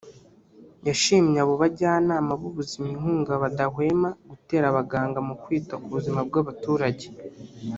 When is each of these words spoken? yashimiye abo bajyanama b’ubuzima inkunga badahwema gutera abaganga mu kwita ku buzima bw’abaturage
yashimiye 0.87 1.39
abo 1.43 1.53
bajyanama 1.61 2.31
b’ubuzima 2.41 2.85
inkunga 2.93 3.33
badahwema 3.43 4.09
gutera 4.29 4.65
abaganga 4.67 5.19
mu 5.27 5.35
kwita 5.43 5.73
ku 5.81 5.87
buzima 5.95 6.19
bw’abaturage 6.27 7.05